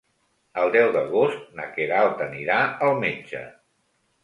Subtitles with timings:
[0.61, 2.59] El deu d'agost na Queralt anirà
[2.89, 3.47] al metge.